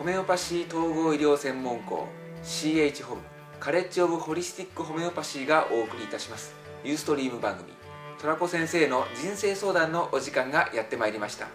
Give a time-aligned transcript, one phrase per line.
[0.00, 2.08] ホメオパシー統合医療専門校
[2.42, 3.20] CH ホム
[3.60, 6.54] カレッジオブホリスティックホメオパシーがお送りいたします。
[6.82, 7.70] ユーストリーム番組
[8.18, 11.48] トラコ先生の人生相談のお時間がやってまいりました。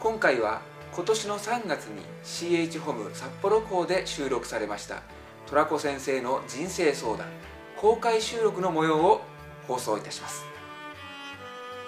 [0.00, 0.62] 今回は
[0.96, 5.04] 今年の3月に CH ホム札幌校で収録されました
[5.46, 7.28] トラコ先生の人生相談
[7.76, 9.20] 公開収録の模様を
[9.68, 10.44] 放送いたします。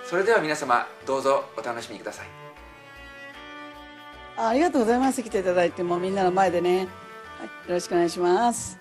[0.05, 2.46] それでは皆様どうぞお楽しみください。
[4.39, 5.23] あありがとうございます。
[5.23, 6.89] 来ていただいてもうみんなの前でね、
[7.39, 8.79] はい、よろしくお願いします。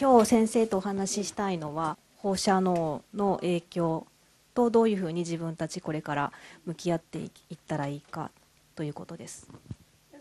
[0.00, 4.06] 今日先生とお話ししたいのは放射能の影響
[4.54, 6.32] とどういうふうに自分たちこれから
[6.64, 7.30] 向き合っていっ
[7.68, 8.30] たらいいか
[8.74, 9.46] ということです。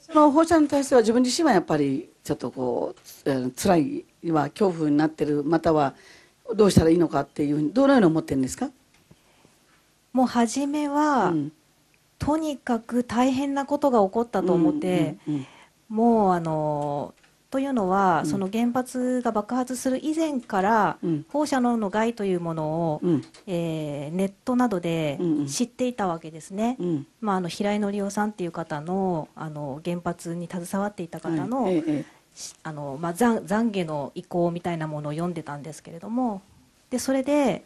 [0.01, 5.93] その放射に対しては自分自身はやっぱりちょっとこう、えー、辛いは恐怖になってるまたは
[6.53, 8.69] どうしたらいいのかっていうふうにどのように思ってるんですか？
[10.11, 11.51] もう初めは、うん、
[12.21, 15.45] とにかく大変なことが起こったと思って、うんうんうん、
[15.89, 17.15] もうあの
[17.49, 31.77] というのは、うん、その原発が爆発する以前から、うん、放射能の害というものを、うん、えー、ネットなどで知っていたわけですね、うん、まあ、あの平井紀夫さんっていう方のあの原発に携わっていた方のはい。
[31.77, 32.05] ええ、
[32.61, 36.43] あのまあ、懺悔の意向みたいなものを読んでたんですけれども
[36.91, 37.63] でそれで、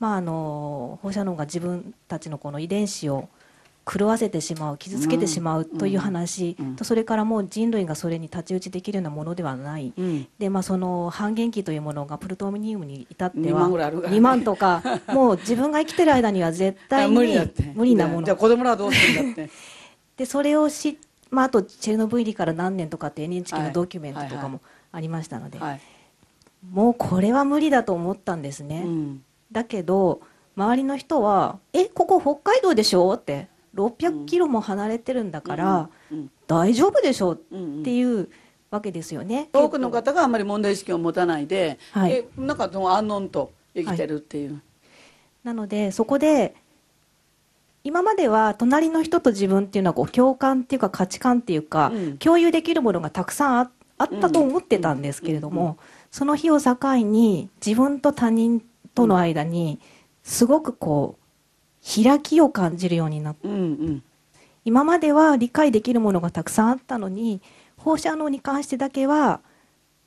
[0.00, 3.28] まあ、あの放射能が自分たちのこの遺伝子を
[3.84, 17.16] 狂わせてしまう傷つけてしまうという話、とそれからもう人類がそれに太刀打ちできるようなものではない、うん、でまあ、その半減期というものがプルトニウムに至っては2万とかもう自分が生きてる間には絶対に
[17.74, 18.24] 無理なもの。
[18.24, 19.50] じゃあ子供らはどうするんだって。
[20.16, 20.98] でそれを知
[21.30, 24.60] まあ、あとチェルノブイリから何年とかって NHK のドキュメントとかも
[24.92, 25.58] ありましたので、
[26.70, 28.84] もうこれは無理だと思ったんですね、
[29.52, 30.20] だけど
[30.56, 35.90] 周りの人は「えここ北海道でしょ?」って600キロも離れてるんだから、
[36.46, 38.28] 大丈夫でしょうっていう
[38.70, 39.48] わけですよね。
[39.52, 44.52] 多くの方があんまり問題意識を持たないで、はい、えなんかその安穏と生きてるっていう。
[44.54, 44.62] はい、
[45.44, 46.54] なのでそこで
[47.82, 55.76] 今までは隣の人と自分っていうのはこう共感っていうか価値観っていうか、うん、共有できるものがたくさんああったと思ってたんですけれども、
[56.10, 58.62] その日を境に自分と他人
[58.94, 59.78] との間に
[60.22, 61.19] すごくこう
[61.82, 64.02] 開きを感じるようになった、うんうん、
[64.64, 67.40] 今までは理解できるものがたくさんあったのに
[67.76, 69.40] 放射能に関してだけは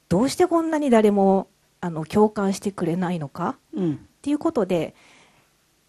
[0.09, 1.47] どうしてこんなに誰も
[1.81, 4.93] あの共感してくれないのか、うん、っていうことで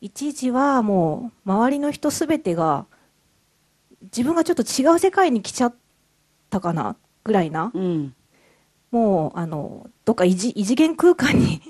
[0.01, 2.87] 一時はもう周りの人全てが
[4.03, 5.75] 自分がちょっと違う世界に来ちゃっ
[6.51, 8.15] たかなぐらいな、うん、
[8.91, 11.61] もうあのどっか異次元空間に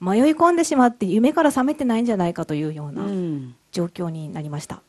[0.00, 3.02] 迷い込んでしまって夢から覚めてないんじゃないかというような
[3.70, 4.76] 状況になりました。
[4.76, 4.82] うん、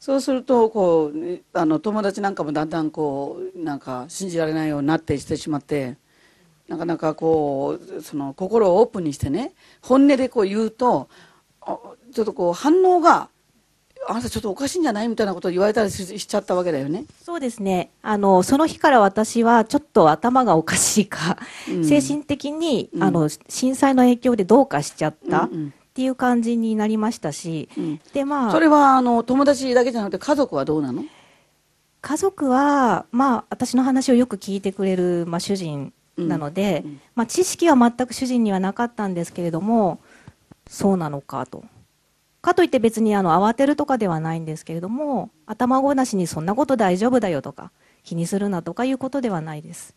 [0.00, 5.96] そうするとこうあの友達なんかもだんだんこうなんか信じられないようになってしてしまって
[6.68, 11.08] なかなかこうその心をオープンにしてね本音でこう言うと
[12.12, 13.28] ちょっとこう反応が
[14.08, 17.04] あなたちょっとおかしいんじゃないみたいなことを言われたりしちゃったわけだよね。
[17.24, 17.90] そうですね。
[18.02, 25.48] あの、その日から私はちょっと頭がおかしいか、うん、精神的に、うん、あの、震災の影響でどうかしちゃった。
[25.92, 28.50] っていう感じになりましたし、うん、でまあ。
[28.50, 31.04] それはあの友達だけじゃなくて家族はどうなの？
[32.00, 36.84] 家族はまあ私の話をよく聞いてくれる、まあ、主人なので、
[37.14, 40.00] まあ、知識は全く主人にはなかったんですけれども
[40.66, 41.62] そうなのかと
[42.42, 47.72] かといって別にあの慌てるとかではないんですけれども頭ごなしにそんなこと大丈夫だよとか
[48.02, 49.96] 気にするなとかいうことではないです。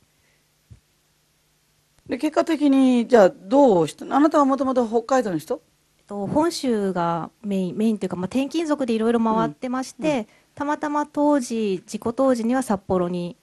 [2.07, 4.05] で結果的にじゃあどうした？
[4.05, 5.61] あなたはもともと北海道の人？
[6.07, 10.17] と本州がメインメインというか、まあ、転勤族でいろいろ回ってまして、うん。
[10.19, 13.35] うん、たまたま当時事故当時には札幌に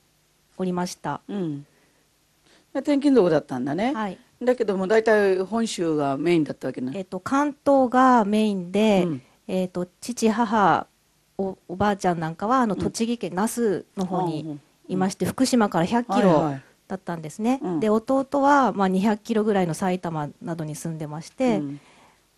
[0.56, 1.66] おりました、うん、
[2.72, 6.92] 転勤族だったんだね、はい、だけども大体本州がメインだったわけね。
[6.94, 10.86] えっと、関東がメインで、うん、えっと、父母
[11.38, 14.58] おおばあちゃんなんかはあの栃木県那須の方に
[14.88, 16.54] いまして、うん、福島から100キロ
[16.88, 21.80] だったんですね、はいはい、で弟はまあ200キロぐらいの埼玉などに住んでまして、うん、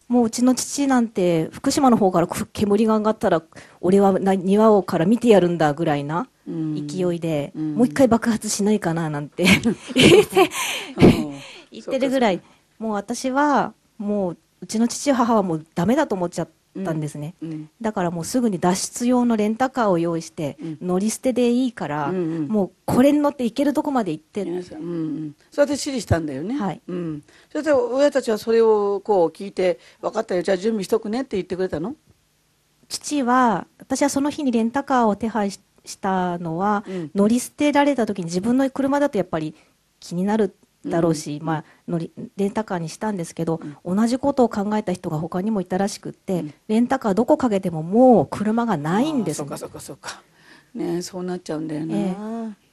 [0.08, 3.42] もううちの父なんて福島の方から煙が上がったら
[3.80, 9.44] 俺は庭をから見てやるんだぐらいな勢いで、もう一回爆発しないかななんて。
[9.94, 10.50] 言って
[11.70, 12.42] 言ってるぐらい。
[12.78, 16.48] もう私はもううちの父母はもうダメだと思っちゃっ
[16.84, 17.50] たんですね、うん。
[17.50, 26.58] うん、だからもうすぐに脱出用のレンタカーを用意して、うん、乗り捨てでいいから、うんうん、もうこれに乗って行けるとこまで行って、うんうん、そうやって指示したんだよね。
[26.58, 30.42] はい、うん、それで親たちはそれをこう聞いて分かったよ。
[30.42, 31.94] じゃあ準備しとくねって言ってくれたの？
[32.88, 37.10] 父は私はその日にレンタカーを手配ししたのは、うん。
[37.14, 39.54] 乗り捨てられた時に自分の車だとやっぱり
[40.00, 49.42] 気になるだろうし、まあ、乗りレンタカーにしたんですけど、同じことを考えた人が他にもいたらしくって、レンタカーどこかけてももう車がないんです。
[49.42, 50.22] あーそうかそうかそうか。
[50.74, 52.16] ねそうなっちゃうんだよな、え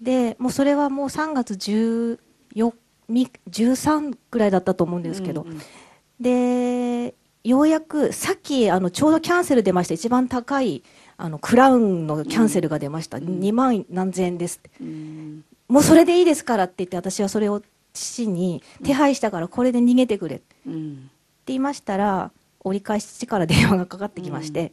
[0.01, 2.73] でもうそれはもう3月14
[3.07, 5.61] み13ぐらいだったと思うんですけど、うんうん
[6.19, 9.95] でようやくさっきあのちょうどキャンセル出ました。
[9.95, 10.83] 一番高い
[11.17, 14.69] あのクラウンのキャンセルが出ました、2万何千円ですって。
[14.79, 15.43] うん。
[15.67, 17.63] もうそれでいいですからって言って私はそれを
[17.93, 21.09] 父に手配したからこれで逃げてくれってうん
[21.47, 22.31] 言いましたら
[22.63, 24.71] 折り返し父から電話がかかってきまして、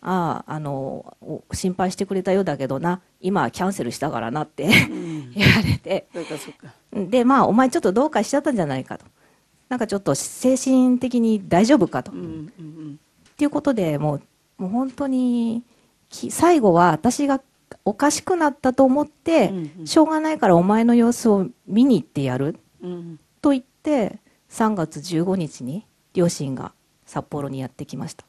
[0.00, 5.32] あああのお心配してくれたようだけどな今キャンセルしたからなってうん。
[5.32, 6.06] 言われて。
[6.14, 6.72] そうかそうか。
[7.10, 9.04] でまあお前ちょっとどうかしちゃったんじゃないかと。
[9.68, 12.98] なんかちょっと精神的に大丈夫かと、うんっうん。
[13.36, 14.22] ていうことでもう
[14.62, 15.62] もう本当に
[16.08, 17.40] き最後は私が
[17.84, 19.86] おかしくなったと思って、うんうん。
[19.86, 22.56] しょうがないからお前の様子を見に行ってやる。
[22.82, 23.20] うんうん。
[23.40, 24.18] と言って
[24.50, 26.72] 3月15日に両親が
[27.06, 28.24] 札幌にやってきました。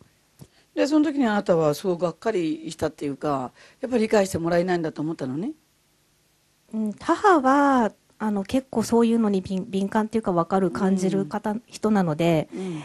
[0.76, 3.52] でその時にあなたはすごくがっかりしたっていうか
[3.82, 5.52] やっぱり理解してもらえないんだと思ったのね。
[6.74, 12.82] うん母はあの結構そういうのに敏敏感っていうか分かる感じる方、人なのでうん。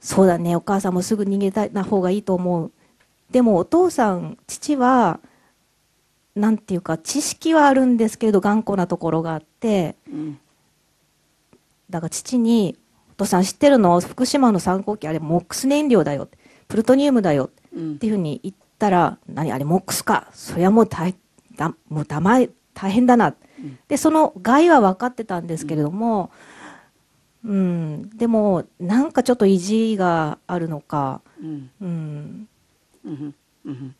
[0.00, 2.72] そうだねお母さんもすぐ逃げたな方がいいと思う。
[3.30, 5.20] でもお父さん父は
[6.38, 10.38] なんていうか知識はあるんですけれど頑固なところがあってうん
[11.90, 12.78] だから父に
[13.12, 13.98] 「お父さん知ってるの？
[14.00, 16.28] 福島の参考機あれモックス燃料だよ」
[16.68, 19.52] プルトニウムだよ」うんっていうふうに言ったら「何？
[19.52, 20.28] あれモックスか。
[20.32, 21.14] そりゃもう大
[21.56, 23.34] だもうだまい大変だな」
[23.88, 26.30] でその害は分かってたんですけれども、
[27.44, 31.70] うん、でもなんかちょっと意地があるのか、うん。
[31.80, 32.48] うん、
[33.04, 33.34] うん。
[33.64, 33.94] うん。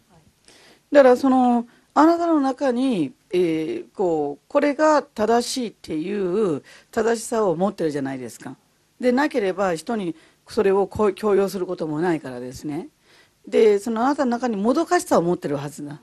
[0.92, 1.66] だからその
[2.00, 6.62] あなたの中に、えーこうこれが正しいっていう
[6.92, 8.56] 正しさを持ってるじゃないですか。
[9.00, 10.14] でなければ人に
[10.46, 12.88] それを強要することもないからですね。
[13.48, 16.00] でそのあなたの中にもどかしさを持ってるはずだ。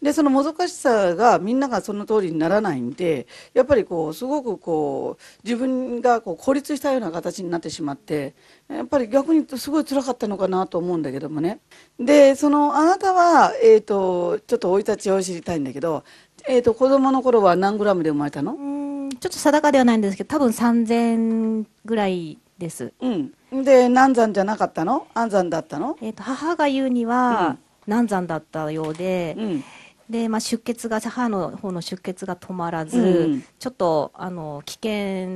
[0.00, 8.34] でそのもどかしさがみんながその通りにならないんでやっぱりこうすごくこう自分がこう孤立したような形になってしまって
[8.68, 11.58] やっぱり逆に言うとすごい辛かったのかなと思うんだけどもね。
[11.98, 16.04] でそのあなたは、えー、とちょっと生い立ちを知りたいんだけど、
[16.48, 18.54] えー、と子供の頃は何グラムで生まれたの？
[18.54, 23.32] うんちょっと定かではないんですけど多分3000ぐらいです、うん。
[23.64, 25.08] で難産じゃなかったの？
[25.14, 25.96] 安産だったの？
[26.00, 27.56] えー、と母が言うには
[27.86, 29.64] 難産だったようで、うん
[30.08, 33.44] でまあ、出血が母の方の出血が止まらず、うん。
[33.58, 35.26] ちょっとあの危険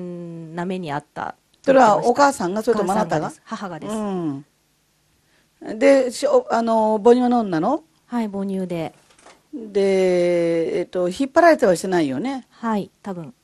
[0.54, 1.34] な目にあった。
[1.62, 4.44] それはおさ母さんがそれともあなたがん母がです、うん。
[5.78, 7.84] でしおあの母乳は飲んだの？
[8.06, 8.94] はい母乳で。
[9.54, 12.46] で、えっと、引っ張られてはしてないよね？
[12.50, 13.34] はい多分。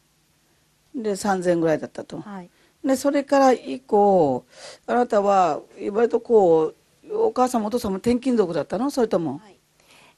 [0.94, 2.20] で3000ぐらいだったと。
[2.22, 2.48] はい。
[2.82, 4.46] でそれから以降
[4.86, 5.60] あなたは
[5.92, 6.72] 割とこ
[7.08, 8.90] うお母さんもお父さんも転勤族だったの？
[8.90, 9.42] それとも、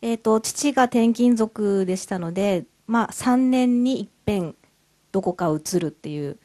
[0.02, 4.55] えー、と父が転勤族でしたので、まあ、3年に一遍
[5.12, 6.38] どこか移るっていう、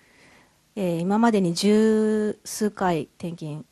[0.75, 3.63] えー今までに十数回転勤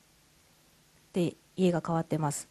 [1.12, 2.48] で家が変わってます。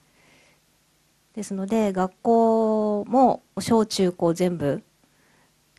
[1.34, 4.82] ですので学校も小中高全部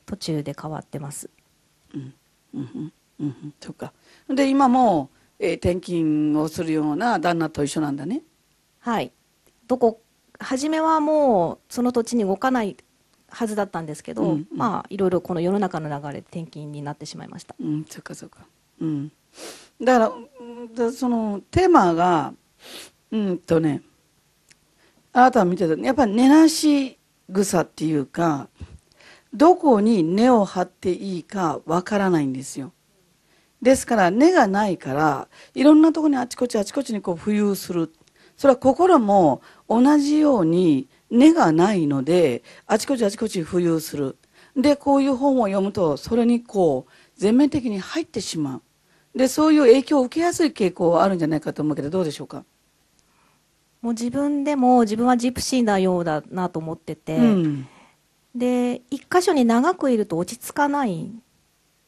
[0.08, 1.30] 途中で変わってます。
[1.94, 2.14] うん
[2.56, 3.94] うんうん、そっか
[4.28, 8.22] で今も、えー転勤をするような旦那と一緒なんだね
[8.80, 9.12] はい
[9.68, 10.02] どこ
[10.44, 12.78] 初めはもうその土地に動かない
[13.30, 14.32] はずだったんですけど、うん。
[14.32, 17.56] うんまあいろいろこの世の中の流れで転勤になってしまいました。
[17.60, 18.40] うんそっかそっか。
[18.80, 19.12] うん。
[19.82, 20.14] だか
[20.78, 22.34] らそのテーマが
[23.12, 23.82] うんとね
[25.12, 26.98] あなたは見てたやっぱり根なし
[27.32, 28.50] 草っていうか
[29.34, 32.72] どこに根を張っていいかわからないんですよ。
[33.62, 37.92] ですから根がないからいろんなところにあちこちあちこちにこう浮遊する
[38.44, 44.18] それは心も同じように根がないのであちこちあちこち浮遊する。
[44.54, 49.18] でこういう本を読むとそれにこう全面的に入ってしまう。
[49.18, 52.44] でそういう影響を受けやすい傾向はあるんじゃないかと思うけどどうでしょうか、
[53.82, 57.66] もう自分でも自分はジプシーなようだなと思ってて、うん。
[58.36, 61.22] で一箇所に長くいると落ち着かないん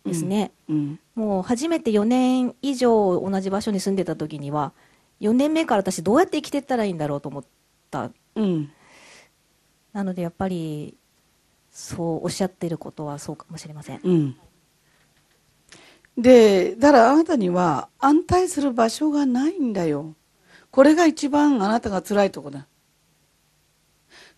[0.05, 0.99] ですね、うん。
[1.15, 4.71] もう初めて4年以上同じ場所に住んでた時には
[5.21, 7.43] 4年目から私どうやって生きていったらいいんだろうと思っ
[7.89, 8.11] た。
[8.35, 8.71] うん。
[9.93, 10.97] なのでやっぱり
[11.71, 14.01] そうおっしゃってることはそうかもしれません。
[14.03, 14.37] うん。
[16.17, 20.15] でだからあなたには安泰する場所がないんだよ。
[20.71, 22.67] これが一番あなたが辛いとこだ。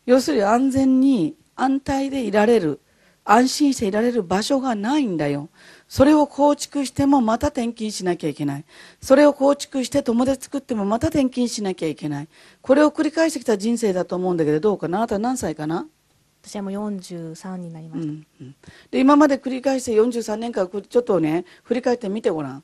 [0.05, 2.79] 要するに安全に安泰でいられる
[3.25, 5.49] 安心していられる場所がないんだよ
[5.87, 8.65] それを構築してもまた転勤しなきゃいけない。
[9.01, 12.27] それを構築して友達作ってもまた転勤しなきゃいけない。
[12.61, 14.97] これを繰り返してきた人生だと思うんだけどどうかな？
[14.99, 15.87] あなた何歳かな？
[16.43, 18.55] 私はもう43になりました、うんうん、
[18.91, 22.63] で今まで繰り返して43年間ちょっとね振り返ってみてごらん。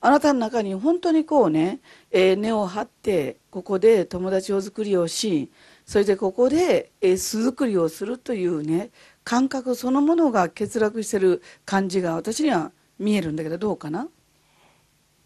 [0.00, 5.50] あなたの中に本当にこうね、えー、根を張ってここで友達を作りをし
[5.86, 8.90] それでここで、えー、巣作りをするというね
[9.24, 14.08] 感覚そのものが欠落してる感じが私には見えるんだけどどうかな？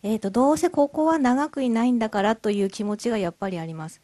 [0.02, 4.00] えーと、どうせここは長くいないんだからという気持ちがやっぱりあります。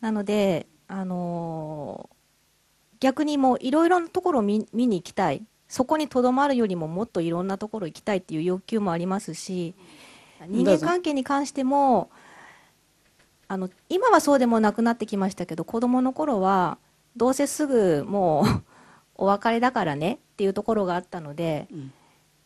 [0.00, 5.44] なので、あのー、逆にもういろいろなところを見見に行きたい。
[5.68, 9.74] そこにとどまるよりももっといろんなところ行きたいっていう欲求もありますし
[10.46, 12.08] 人間関係に関しても
[13.48, 16.78] あの今はそうでもなくなってきましたけど子供の頃は
[17.18, 18.62] どうせすぐもう
[19.18, 21.92] お別れだからねっていうところがあったので、うん、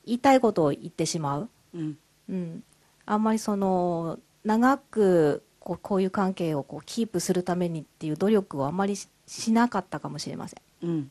[0.07, 1.99] 言いたいことを言ってしまう、うん、
[2.29, 2.65] うん、
[3.07, 10.89] あんまりその長くこうこういう関係をこうキープするためにっていう努力をあまりしなかったかもしれません。
[10.89, 11.11] うん。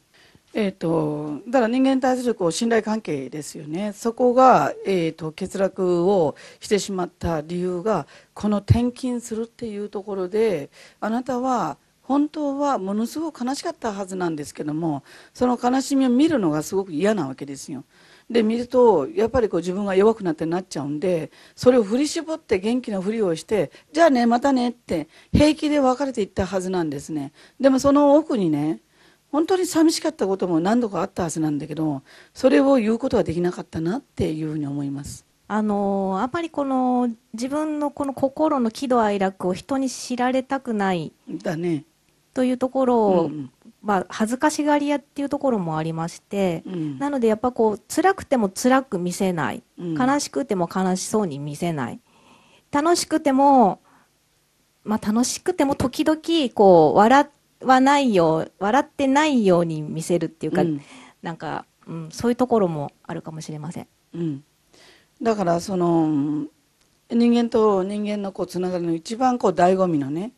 [0.54, 3.94] えーと、だから人間に対するこう信頼関係ですよね。
[3.94, 15.04] そこが、えーと、と欠落をしてしまった理由がこの転勤するっていうところであなたは本当はものすごく悲しかったはずなんですけども
[15.34, 17.84] その悲しみを見るのがすごく嫌なわけですよ。
[18.30, 28.80] で見るとやっぱりこう自分が弱くなってなっちゃうんでそれを振り絞って元気なふりをしてじゃあねまたねって平気で別れていったはずなんですねでもその奥にね
[29.32, 32.04] 本当に寂しかったことも何度かあったはずなんだけど
[32.34, 35.26] それを言うことができなかったなっていうふうに思います。
[35.48, 41.84] あのあんまりこの自分のこの心の喜怒哀楽を人に知られたくないだね
[42.34, 52.00] というところを、うん、まあ、恥ずかしがり屋っていうところもありまして、うん、なのでやっぱこう辛くても辛く見せない、うん、悲しくても悲しそうに見せない。
[52.72, 53.82] 楽しくても、
[54.84, 56.20] まあ、楽しくても時々
[56.54, 57.30] こう笑
[57.64, 60.82] わないよ笑ってないように見せるっていうか、うん、
[61.22, 63.88] なんか、うん、そういうところもあるかもしれません。
[64.14, 64.44] うん、
[65.22, 66.48] だからその
[67.10, 70.32] 人間と人間のこうつながりの一番こう醍醐味のね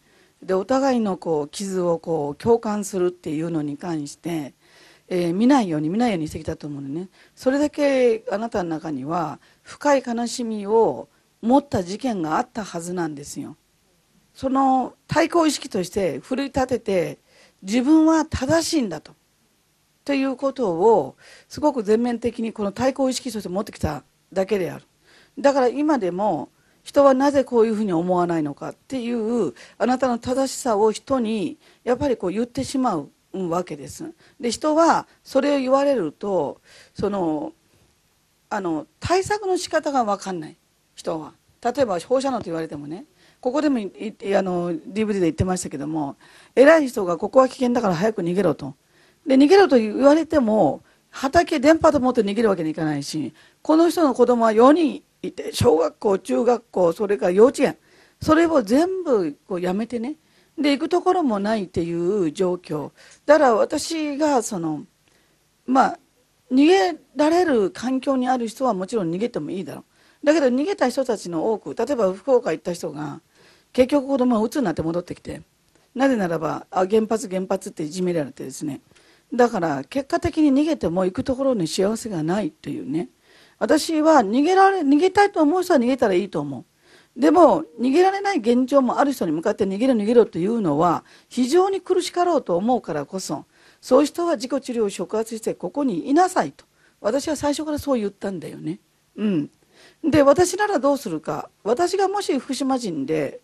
[0.43, 4.53] でお互いのこう傷をこう共感するっていうのに関して、
[5.07, 7.09] えー、見ないように見ないようにしてきたと思うのね。
[7.35, 11.07] それだけあなたの中には深い悲しみを
[11.41, 13.57] 持った事件があったはずなんですよ。
[14.33, 17.19] その対抗意識として奮い立てて
[17.61, 19.13] 自分は正しいんだと。
[20.05, 21.15] ということを
[21.47, 24.85] すごく全面的にこの対抗意識として持ってきただけである。
[25.39, 26.49] だから今でも
[26.83, 34.13] 人はなぜこういうふうに思わないのかっていうあなたの正しさを人にやっぱりこう言ってしまうわけです。
[34.39, 36.59] で人はそれを言われると
[36.93, 37.53] その
[38.49, 40.57] あの対策の仕方が分かんない。
[40.95, 41.33] 人は。
[41.63, 43.05] 例えば放射能と言われてもね。
[43.39, 43.89] ここでもい
[44.35, 46.15] あの DVD で言ってましたけども
[46.55, 48.75] 偉い人がここは危険だから早く逃げろと。
[49.25, 55.03] で逃げろと言われても畑電波と思って逃げるわけにいかないしこの人の子供は4人
[55.53, 57.77] 小学校中学校それから幼稚園。
[58.21, 60.15] それを全部こうやめてね。
[60.57, 62.91] で行くところもないっていう状況。
[63.25, 64.83] だから私がその
[65.65, 65.99] まあ
[66.51, 69.85] 逃げられる環境にある人はもちろん逃げてもいいだろ
[70.23, 70.25] う。
[70.25, 73.21] だけど逃げた人たちの多く例えば福岡行った人が
[73.71, 75.41] 結局子供が鬱になって戻ってきて
[75.95, 78.81] なぜならばあ原発原発っていじめられてですね。
[79.33, 83.09] だから結果的に逃げても行くところに幸せがないというね。
[83.63, 86.65] 私は逃げられ逃げたいと思う人は逃げたらいいと思
[87.15, 87.17] う。
[87.17, 93.45] でも逃げられない現状もある人に向かって逃げろ逃げろというのは非常に苦しかろうと思うからこそ
[93.79, 96.65] そういう人は自己治療を触発してここにいなさいと。
[96.99, 98.81] 私は最初からそう言ったんだよね。
[99.15, 99.49] うん、
[100.03, 101.49] で私ならどうするか。
[101.63, 103.39] 私がもし福島人で、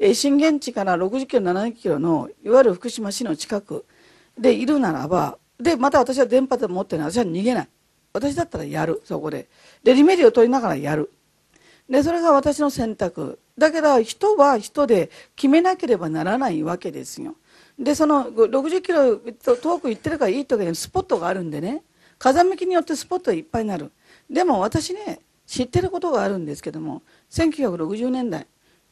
[0.00, 3.84] え震源地から60キロ70キロのいわゆる福島市の近く
[4.36, 7.12] でいるならばでまた私は電波で持ってない。
[7.12, 7.68] 私は逃げない。
[8.12, 9.48] 私だったらやるそこで。
[9.82, 11.12] でリメディを取りながらやる。
[11.88, 13.38] でそれが私の選択。
[13.58, 17.36] だけど人は人で決めなければならないわけですよ。
[17.78, 19.16] でその60キロ
[19.56, 21.82] 遠く行ってるからいい時にスポットがあるんでね。
[22.18, 23.90] 風向きによってスポットがいっぱいになる。
[24.28, 28.46] でも私ね知ってることがあるんですけども1960年代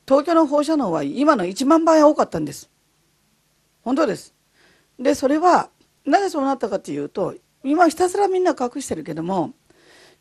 [0.06, 2.70] 東京の放射能は今の1万倍多かったんです。
[3.82, 4.34] 本当です。
[4.98, 5.70] でそれは
[6.04, 7.34] なぜそうなったかというと
[7.68, 9.52] 今ひたすらみんな隠してるけども、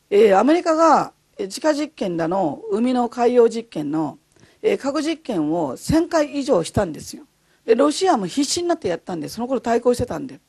[0.09, 1.13] えー、アメリカが
[1.49, 4.17] 地下実験だの海の海洋実験の、
[4.61, 7.23] えー、核実験を1000回以上したんですよ。
[7.65, 10.39] でロシアも必死になってやったんでその頃対抗してたんで。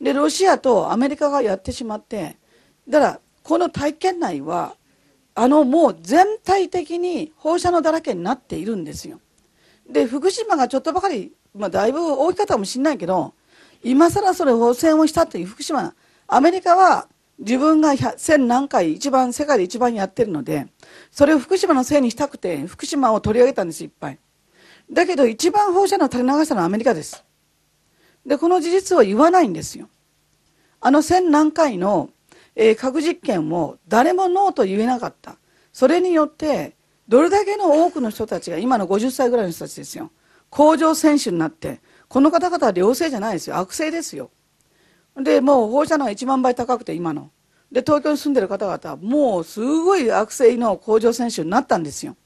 [0.00, 2.36] でロシアとアメリカがやってしまって
[2.88, 4.74] だからこの体験内は
[5.34, 9.20] あのもう全体的に放射能だらけになっているんですよ。
[9.88, 13.34] で福島がちょっとばかり、まあ、だいぶ大きかったかもしれないけど
[13.82, 15.94] 今更それ汚染をしたという福島
[16.34, 17.08] アメリカは
[17.38, 20.66] 自分が千何回一番世界で一番やってるので
[21.10, 24.18] それを福島のせいにしたくて福島を取り上げたんですいっぱい。
[24.90, 27.22] だけど一番放射能を垂れ流したのはアメリカです。
[28.24, 29.90] でこの事実を言わないんですよ。
[30.80, 32.08] あの千何回の、
[32.56, 35.36] えー、核実験を誰もノーと言えなかった。
[35.70, 36.76] それによって
[37.08, 40.10] どれだけの多くの人たちが今の50歳ぐらいの人たちですよ。
[40.48, 43.58] 甲状腺腫になってこの方々は良性じゃないですよ。
[43.58, 44.30] 悪性ですよ。
[45.16, 47.30] でもう放射能が1万倍高くて今の。
[47.70, 52.16] で東京に住んでる方々はもうすごい悪性の甲状腺腫になったんですよ。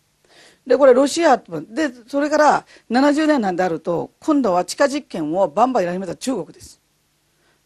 [0.67, 6.81] でこれロシアでそれから70年なんであると今度は地下実験をバンバンやり始めた中国です。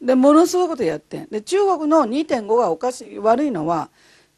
[0.01, 1.27] でものすごいことやって。
[1.31, 3.91] で中国の2.5がおかしい悪いのは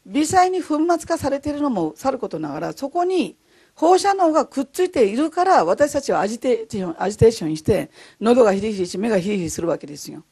[0.05, 3.37] 微細に粉末化されているのもさることながらそこに
[3.75, 7.89] 放射能がくっついているから私たちはアジテーションアジテーションして
[8.21, 10.23] 喉がヒリヒリし目がヒリヒリするわけですよ。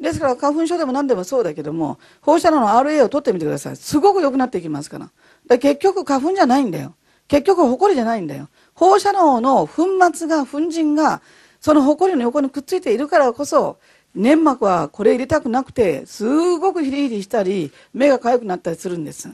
[0.00, 3.76] ですから花粉症でも何でもそうだけども放射能の RA を取ってみてください。
[3.76, 5.06] すごく良くなっていきますから。
[5.06, 5.12] か
[5.48, 6.94] ら結局花粉じゃないんだよ。
[7.28, 8.48] 結局埃じゃないんだよ。
[8.74, 11.20] 放射能の粉末が粉塵が
[11.60, 13.78] その埃の横にくっついているからこそ
[14.14, 16.24] 粘膜はこれ入れたくなくてす
[16.58, 19.28] ごくヒリヒリしたり目が痒くなったりするんです。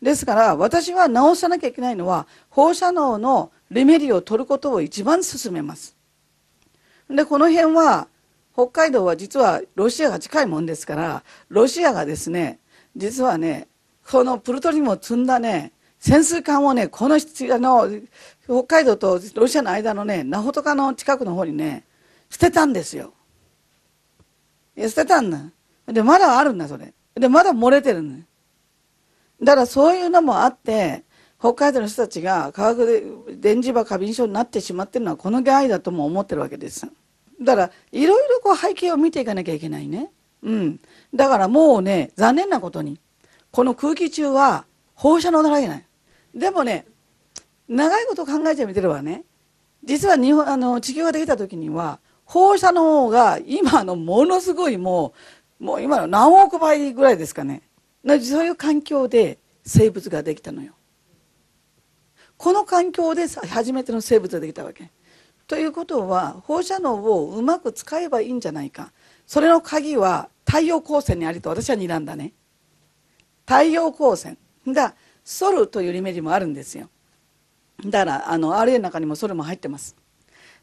[0.00, 5.96] ですから私は直さなきゃいけないのは放射能のレメリを取ることを一番進めます。
[7.10, 8.08] でこの辺は
[8.54, 12.58] 北海道は実はロシアが近いもんですからロシアがですね
[12.96, 13.68] 実はね
[14.10, 17.88] このプルトニウムを積んだね潜水艦をねこのあの
[18.44, 21.84] 北海道とロシアの間のねナホトカの近くの方にね
[22.28, 23.12] 捨てたんですよ。
[24.76, 25.38] 捨てたんだ。
[25.86, 26.92] でまだあるんだそれ。
[27.14, 28.26] でまだ漏れてるんだ
[29.42, 31.04] だからそういうのもあって
[31.38, 33.02] 北海道の人たちが化学で
[33.36, 36.86] 電磁場過敏症になってしまってるのはこの原因だとも思ってるわけです。
[37.42, 40.10] だからいろいろこう背景を見ていかなきゃいけないね。
[40.42, 40.80] うん。
[41.14, 42.98] だからもうね残念なことに
[43.50, 45.84] この空気中は放射能だらけない。
[46.34, 46.86] でもね
[47.68, 49.24] 長いこと考えてみてればね。
[49.84, 55.12] 実は日本あの地球ができた時には放射能が今のものすごいも
[55.60, 57.62] うもう今の何億倍ぐらいですかね。
[58.04, 60.72] そういう環境で生物ができたのよ。
[62.36, 64.90] この環境で初めての生物ができたわけ。
[65.52, 68.90] ということは放射能をうまく使えばいいんじゃないか。
[69.26, 72.32] それの鍵は太陽光線にありと私は睨んだね。
[73.44, 74.38] 太陽光線。
[74.66, 76.88] がソルというイメージもあるんですよ。
[77.84, 79.94] だからあの RA の中にもソルも入ってます。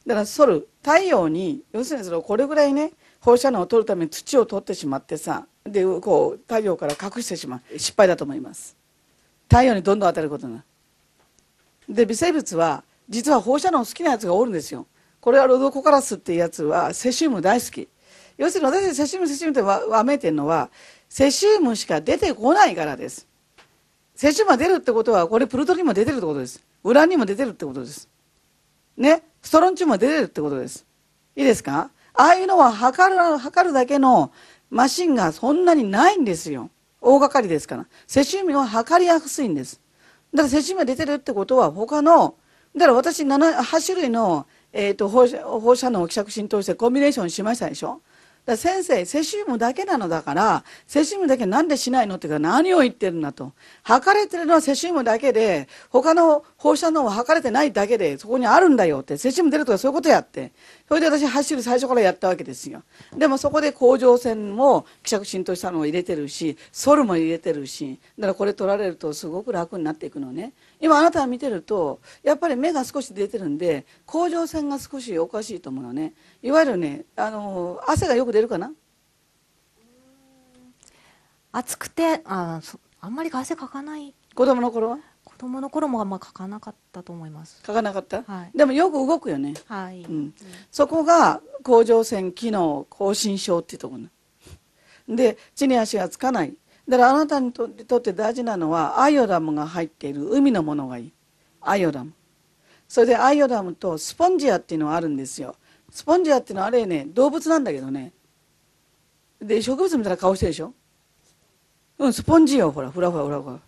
[0.08, 7.78] だからソル太陽に要するにそれこれぐらいね放射能を取るために土を取ってしまってさでこう太陽から隠してしまう。
[7.78, 8.76] 失敗だと思います。
[9.50, 10.64] 太陽にどんどん当たることな
[11.88, 14.86] で微生物は実は放射能好きなやつがおるんですよ。
[15.20, 17.90] これはロドコカラスっていうやつはセシウム大好き。
[18.38, 20.70] 要するに私セシウムセシウムってわめいてるのは
[21.10, 23.28] セシウムしか出てこないからです。
[24.16, 26.64] セシウムが出るってことはこれプルトニウムも出てるってことです。
[26.84, 28.08] ウランニウムも出てるってことです。
[28.96, 29.24] ね？
[29.42, 30.86] ストロンチウムも出てるってことです。
[31.36, 31.90] いいですか？
[32.14, 34.32] ああいうのは測る測るだけの
[34.70, 36.70] マシンがそんなにないんですよ。
[37.02, 37.88] 大掛かりですから。
[38.08, 39.82] セシウムは測りやすいんです。
[40.34, 42.36] だからセシウムが出てるってことは他の
[42.80, 48.02] だから私8種類の、えーと、放射放射能希釈浸透してコンビネーションしましたでしょ？
[48.50, 53.54] だ先生セシウムだけなのだからセシウムだけなんでしないのっていうか何を言ってるんだと。
[53.84, 59.18] 測れてるのはセシウムだけで他の放射能は測れてないだけでそこにあるんだよって。
[59.18, 60.52] セシウム出るとかそういうことやって。
[60.88, 62.84] それで私走る最初からやったわけですよ。
[63.16, 70.54] でもそこで甲状腺も希釈浸透したのを入れてるしソルも入れてるしだからこれ取られるとすごく楽になっていくのね。
[70.82, 76.14] 今あなたが見てるとやっぱり目が少し出てるんで甲状腺が少しおかしいと思うのね。
[76.42, 78.72] いわゆるねあの汗がよく出るかな？
[81.52, 82.62] 暑くてあ
[83.02, 84.14] あんまり汗かかない。
[84.36, 85.00] 子供の頃は？
[85.24, 87.62] 子供の頃もあんまかかなかったと思います。
[87.64, 89.54] かかなかった、はい、でもよく動くよね。
[89.68, 90.34] はい、うん、
[90.70, 96.56] そこが甲状腺機能亢進症っていうところで地に足がつかない。
[96.88, 101.14] だからあなたにとって大事なのはアイオダムが入っている海のものがいい。
[101.62, 102.12] アイオダム。
[102.88, 105.56] それでアイオダムとスポンジアっていうのはあるんですよ。
[105.90, 108.12] スポンジアっていうのはあれね動物なんだけどね
[109.42, 110.74] で植物みたいな顔してるでしょ？
[111.98, 113.60] うんスポンジよほらふらふらふらふら。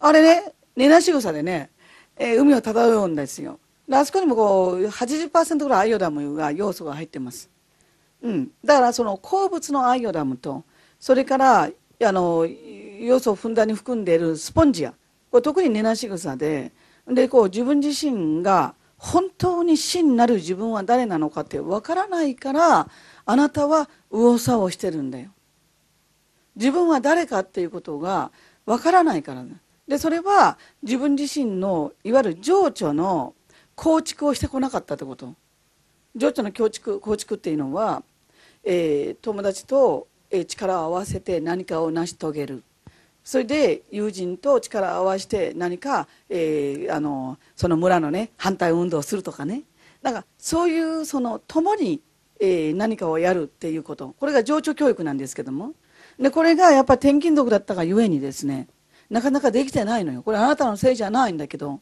[0.00, 1.70] あれね寝なし草でね、
[2.16, 3.58] えー、海を漂うんですよ。
[3.92, 7.50] あそこにもこう80%ぐらいアイオダムが要素が入ってます。
[8.22, 10.62] うん、だからその鉱物のアイオダムと
[10.98, 14.92] それからあの要素をふんだんに含んでいるスポンジア
[15.30, 16.70] これ特に根なし草で
[17.08, 22.86] でこう自分自身が本当に真なる自分は誰なのかってわからないから
[23.24, 25.30] あなたは右往左往してるんだよ。
[26.54, 28.30] 自分は誰かっていうことが
[28.66, 29.56] わからないからね。
[29.88, 33.34] でそれは自分自身のいわゆる情緒の
[33.74, 35.34] 構築をしてこなかったってこと。
[36.14, 38.02] 情緒の構築構築っていうのは、
[38.62, 40.08] えー、友達と
[40.46, 42.62] 力を合わせて何かを成し遂げる
[43.24, 49.62] それで友人と力を合わせて何か、えー、あのその村のね反対運動をするとかね。
[50.02, 52.00] なんかそういうその共に、
[52.40, 54.14] えー、何かをやるっていうこと。
[54.18, 55.74] これが情緒教育なんですけども。
[56.18, 58.68] でこれがやっぱり転勤族だったがゆえにですね
[59.08, 60.22] なかなかできてないのよ。
[60.22, 61.80] これあなたのせいじゃないんだけど。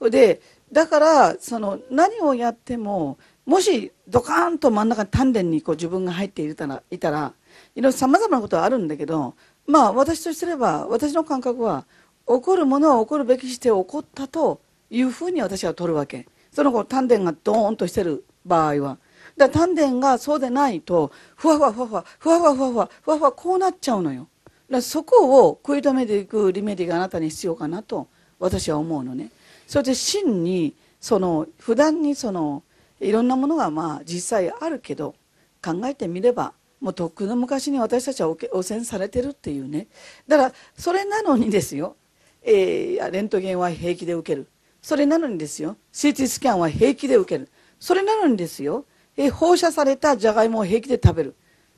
[0.00, 7.32] でだからその何をやってももしドカーンと真ん中に丹田にこう自分が入っていたらいたら
[7.74, 9.34] いろいろさまざまなことはあるんだけど
[9.68, 11.84] まあ私とすれば私の感覚は
[12.26, 16.26] 起こるものは起こるべきして起こったというふうに私は取るわけ。
[16.50, 18.98] その子丹田がドーンとしてる場合は。
[19.36, 24.26] だ丹田がそうでないとふわふわふわふわふわふわふわふわふわふわこうなっちゃうのよ。
[24.70, 29.30] だそこを食い止めていくリメディがあなたに必要かなと私は思うのね。
[29.66, 32.62] それで真にその普段にその
[33.00, 35.14] いろんなものがまあ実際あるけど
[35.62, 39.88] 考えてみればもうとっくの昔に私たちは汚染されてるっていうね。
[40.26, 41.96] だからそれなのにですよ、
[42.42, 44.48] えー、レントゲンは平気で受ける。
[44.80, 45.76] それなのにですよ。
[45.92, 47.48] CT スキャンは平気で受ける。
[47.80, 48.84] それなのにですよ、
[49.16, 51.34] えー、放射されたじゃがいもを平気で食べる。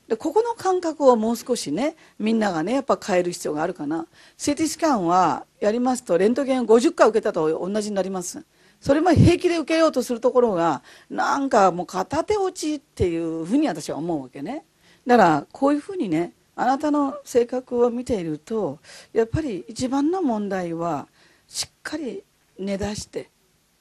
[0.07, 4.07] でここの感覚をもう少しねみんながねやっぱ変える必要があるかな。
[4.37, 8.43] CT スキャンはやりますとレントゲンを50回受けたと同じになります。
[8.81, 14.65] それも平気で受けようとするところがなんかもう片手落ちっていうふうに私は思うわけね。
[15.05, 18.79] だからこういうふうにねあなたの性格を見ていると
[19.13, 21.07] やっぱり一番の問題は
[21.47, 22.23] しっかり
[22.59, 23.29] 根出して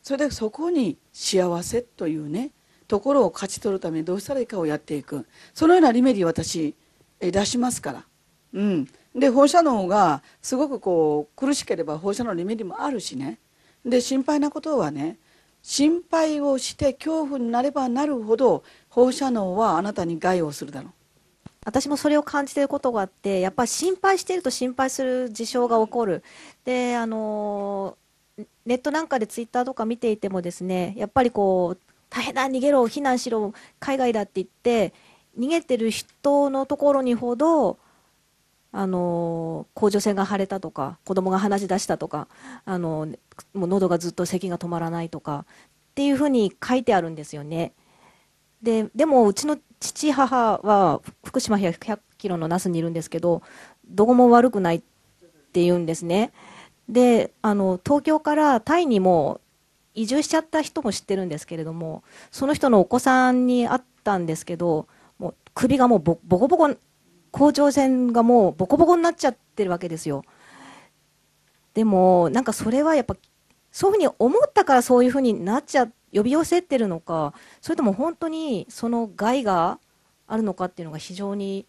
[0.02, 2.52] それでそこに幸せというね
[2.90, 5.24] ところを勝ち取るためにどうしたらいいかをやっていく。
[5.54, 6.74] そのようなリメディ私
[7.20, 8.04] 出しますから。
[8.52, 13.38] うん、で放射能がすごくこう苦しければ放射能のリメディもあるしね。
[13.84, 15.18] で心配なことはね
[15.62, 20.92] 心配をして恐怖になればなるほど放射能はあなたに害をするだろう。
[21.64, 26.22] 私もそれを感じていることがあってやっぱり心配していると心配する事象が起こる
[26.64, 27.98] であの
[28.64, 34.94] ネットなんかでツイッターとか見ていてもですねやっぱりこう大変だ逃げろ避難しろ海外だって言って
[35.38, 37.78] 逃げてる人のところにほど
[38.72, 42.28] あの甲状腺が腫れたとか子供が鼻血出したとか
[42.64, 43.08] あの
[43.52, 45.44] もう喉がずっと咳が止まらないとか
[45.90, 47.72] っていうふうに書いてあるんですよね。
[48.62, 53.42] ででもうちの父母は福島100キロの那須にいるんですけど
[53.86, 54.80] どこも悪くないっ
[55.52, 56.32] て言うんですね。
[56.88, 59.40] であの東京からタイにも
[59.94, 64.86] 移住しちゃった人も知ってるんですけれどもその人のお子さんに会ったんですけど
[65.18, 66.76] もう首がもうボコボコ
[67.30, 70.24] 甲状腺がもうボコボコになっちゃってるわけですよ。
[71.74, 73.16] でもなんかそれはやっぱ
[73.70, 79.78] そういうふうに思ったからそういうふうになっちゃって呼び寄せてるのかそれとも本当にその害が
[80.26, 81.66] あるのかっていうのが非常に。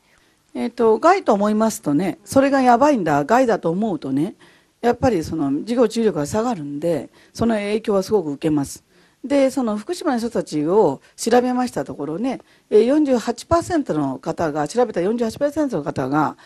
[0.54, 4.36] えーと、害と思いますとねそれがやばいんだ害だと思うとね
[4.82, 8.84] やっぱりその自己注力が下がるんでその影響はすごく受けます。
[9.24, 16.38] でその福島の人たちを調べましたところね48%の方が調べた48%の方が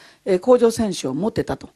[0.41, 1.69] 甲状腺腫を持ってたと、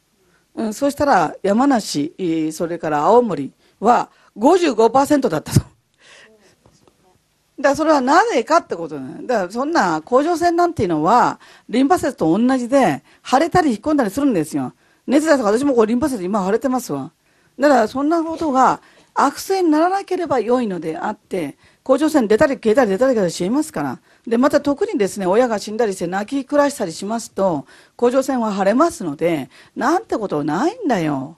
[0.56, 5.79] うん、そうしたら山梨それから青森は55%だったと。
[7.60, 14.74] だからそれはなぜかってことだだからそんな甲状腺なんていうのは、リンパ節と同じで、腫れたり引っ込んだりするんですよ。
[15.08, 17.12] 熱出すとか私もこうリンパ節今腫れてますわ。
[17.60, 18.80] だからそんなことが
[19.14, 24.00] 悪性にならなければ良いのであって、甲状腺出たり消えたり出たり消えたりしますから。
[24.26, 27.66] で、また特にですね、親が死んだりして泣き暮らしたりしますと、
[27.98, 31.36] 甲状腺は腫れますので、なんてことないんだよ。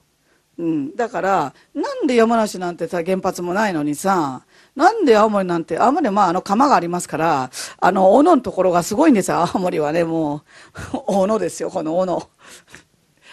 [0.58, 0.94] うん。
[0.94, 4.42] だから、なんで山梨なんてさ、原発もないのにさ、
[4.74, 9.46] なんで青森なんて、青森はまああの釜がありますから、あの、斧のところがすごいんですよ。
[9.52, 10.36] 青森はね、も
[10.94, 12.28] う、 斧ですよ、この斧。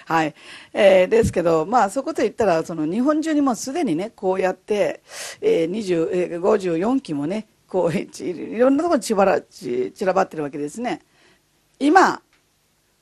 [0.06, 0.34] はい。
[0.74, 5.02] えー、ですけど、まあそこと言ったら、その日本中にもすでにね、こうやって、
[5.40, 11.02] えー、20、えー、54機もね、こう、いろんなところに散ら散らばってるわけですね。
[11.80, 12.22] 今、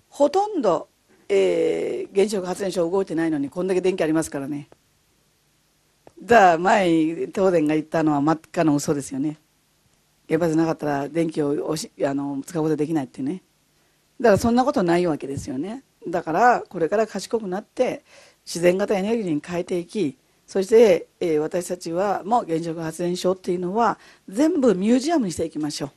[0.09, 0.89] ほとんど、
[1.29, 4.67] えー、原子力発電所動いてないのにこんだけ電気ありますからね。
[6.21, 6.87] だ前
[7.27, 9.37] 東電が言ったのは真っ赤な嘘ですよね。
[10.27, 13.43] 原発なかったら電気をおしあの使うことできないってね。
[14.19, 15.83] だからそんなことないわけですよね。
[16.07, 18.03] だからこれから賢くなって
[18.45, 23.99] 自然型エネルギーに変えていきそして、えー、私たちはもう原子力発電所っていうのは
[24.29, 25.91] 全部ミュージアムにしていきましょう。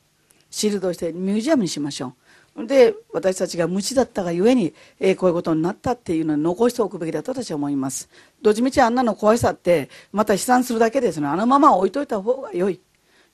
[0.51, 2.15] シールドしてミュージアムにしましょう。
[2.57, 8.09] で私たちが無知だったがゆえに、えー、こういうことになったっていうのを残しておくべきだと私は思います。
[8.43, 12.81] どっちみちあんなの怖さってまた悲惨するだけですのあのまま置いといた方が良い。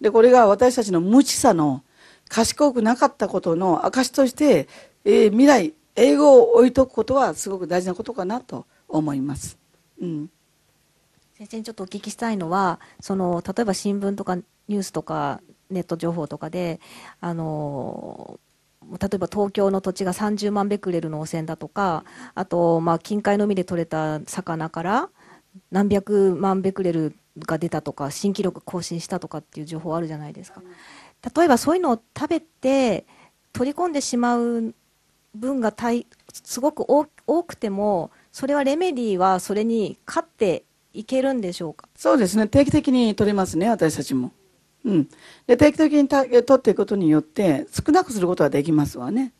[0.00, 1.82] でこれが私たちの無知さの
[2.28, 4.68] 賢くなかったことの証として、
[5.04, 9.58] えー、未来英語を置いとくことはすごく大事なことかなと思います。
[10.00, 10.30] うん。
[11.38, 16.80] 先生にちょっとお聞きしたいのはその例えば新聞とかニュースとかネット情報とかで
[17.20, 18.38] あの
[19.00, 25.10] 例えば東京の土地が30万ベクレルの汚染だとかあと、まあ、近海の海で取れた魚から
[25.70, 30.62] 何百万ベクレルが出たとか新記録更新したとかっていう情報あるじゃないですか。
[31.36, 33.06] 例えばそういうのを食べて
[33.52, 34.74] 取り込んでしまう
[35.34, 37.06] 分がたいすごく多
[37.44, 41.88] くてもそれはレメディーはそれに勝っていけるんでしょうか？
[41.96, 42.46] そうですね。
[42.48, 44.32] 定期的に取れますね私たちも、
[44.86, 45.08] うん、
[45.48, 49.32] で定期的に取っていくことによって少なくすることはできますわね。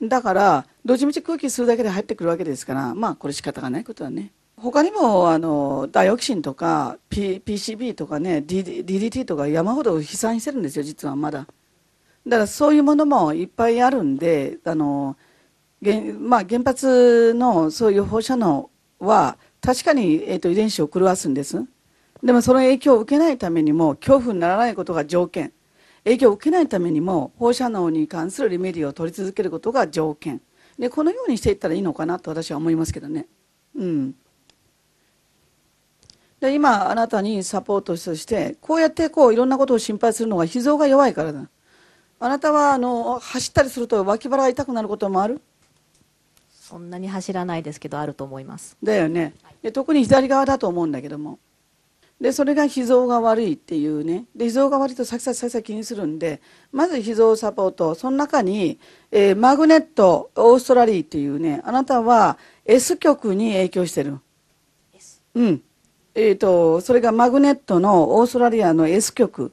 [0.00, 4.30] だからどっちみち空気吸うだけで入ってくるわけですからまあこれ仕方がないことはね。
[4.56, 11.46] 他にもあのダイオキシンとか、P、PCB とかね DDT とか山ほど飛散してるんですよ実はまだ。
[12.26, 15.16] だからそういうものもいっぱいあるんであの
[15.82, 21.64] 原,、まあ、原発のそういう放射能は確かに、えーと、遺伝子を狂わすんです。
[22.22, 25.52] でもその影響を受けないためにも恐怖にならないことが条件。
[26.04, 30.40] 影響を受けないためにも放射能に関するリメディを取り続けることが条件。
[30.78, 33.26] でこのようにしていったらいいのかなと私は思いますけどね。
[33.76, 34.14] うん。
[36.40, 41.48] で今あなたにサポートとしてこうやってこういろんなことを心配するのが脾臓が弱いからだ。
[42.20, 45.40] あなたはあの走ったりすると脇腹が痛くなることもある？
[46.50, 48.76] そんなに走らないですけどあると思います。
[48.82, 49.34] だよね。
[49.62, 51.38] で特に左側だと思うんだけども
[52.20, 54.24] でそれが脾臓が悪いっていうね。
[54.34, 56.40] で脾臓が悪いと先々先々気にするんで
[56.72, 57.94] まず脾臓サポート。
[57.94, 58.78] その中に、
[59.12, 64.18] えー、マグネットオーストラリーっていうねあなたは S 極に影響してる。
[65.34, 65.62] うん。
[66.14, 69.52] えーと、とそれがマグネットのオーストラリアの S 極。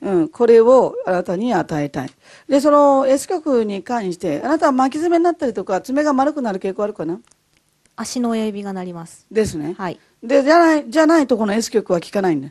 [0.00, 2.10] うん、これをあなたに与えたい。
[2.46, 7.20] で、その S 極に関して、あなたは巻き爪になったりとか、爪が丸くなる傾向あるかな？
[7.96, 9.26] 足の親指がなります。
[9.30, 9.74] ですね。
[9.78, 9.98] はい。
[10.22, 12.48] で、じゃない、じゃないとこの S 極は効かないんだ。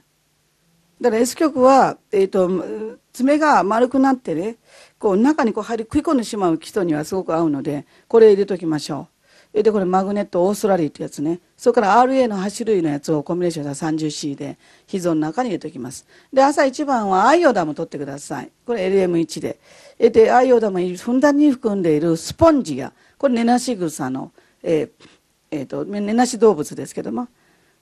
[1.01, 4.58] だから S 極は、えっ、ー、と、爪が丸くなってね、
[4.99, 9.13] こう中にこう入り食い込んでしまう人にはすごく合うので、これ入れときましょう。
[9.62, 19.60] でこれマグネットオーストラリーってやつねそれから RA の8種類のやつをコンビネーションした 30C で脾臓の中に入れておきますで朝一番はアイオダム取ってくださいこれ LM1 で
[20.10, 24.32] でアイオダムにふんだんに含んでいるスポンジがこれネナシグサの、
[24.63, 25.10] えー
[25.54, 27.28] えーと、ネナシ動物ですけども。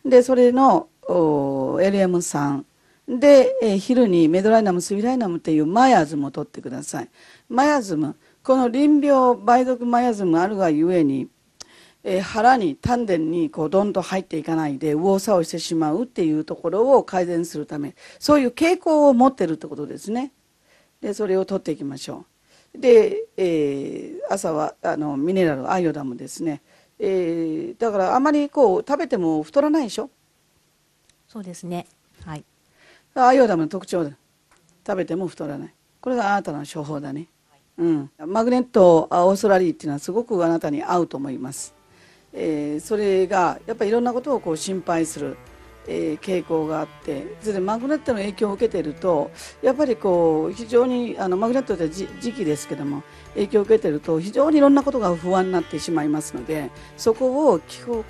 [0.03, 2.63] でそれの LM3
[3.07, 7.09] で、えー、昼にメドライナムスビライナムっていうマヤズムを取ってください。
[7.49, 11.29] マヤズムこの臨病梅毒マヤズムあるがゆえに
[12.03, 20.31] えー、腹に丹田にこうどんどん入っていかないで右往左往してしまうっていうところを改善するためそういう傾向を持ってるってことですね。
[20.99, 22.25] でそれを取っていきましょ
[22.75, 22.79] う。
[22.79, 26.61] で、えー、朝はあのミネラルアイオダムですね、
[27.03, 30.09] えー、だからあまりこう食べても太らないでしょ？
[31.27, 31.87] そうですね。
[32.23, 32.45] はい。
[33.15, 34.13] アイオダムの特徴で。
[34.85, 35.73] 食べても太らない。
[35.99, 37.27] これがあなたの処方だね、
[37.77, 41.75] うん、マグネットオーストラリーっていうのはすごくあなたに合うと思います。
[42.33, 45.37] えー、それがやっぱりいろんなことをこう心配する、
[45.87, 49.31] えー、傾向があってそれでマグネットの影響を受けていると
[49.63, 53.01] やっぱりこう非常にあのマグネットって時期ですけども
[53.33, 57.59] 影響を受けていると非常にいろんなことが不安になってしまいますのでそこを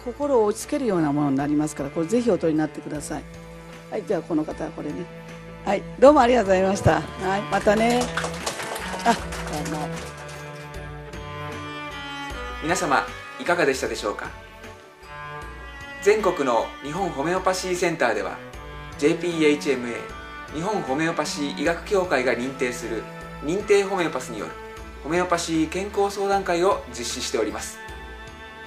[0.04, 3.24] 心を落ち着けるようなものになりますからこれぜひお取りになってください。
[3.90, 5.06] はいではこの方はこれね
[5.66, 7.02] はいどうもありがとうございました。
[7.02, 8.02] はいまたね
[9.06, 9.88] あどうも
[12.64, 13.06] 皆様
[13.40, 14.41] いかがでしたでしょうか？
[16.02, 18.40] 全国の日本ホメオパシーセンターでは
[18.98, 19.96] JPHMA
[20.54, 23.04] 日本ホメオパシー医学協会が認定する
[23.44, 24.52] 認定ホメオパスによる
[25.04, 27.78] ホメオパシー健康相談会を実施しております。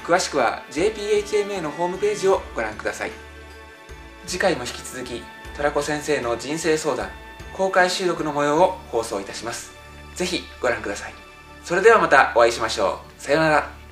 [0.05, 3.11] 詳しくは JPHMA のホームページをご覧ください。
[4.27, 5.23] 次回も引き続き
[5.57, 7.11] トラコ先生の人生相談
[7.57, 9.73] 公開収録の模様を放送いたします。
[10.15, 11.15] ぜひご覧ください。
[11.65, 13.21] それではまたお会いしましょう。
[13.21, 13.84] さようなら。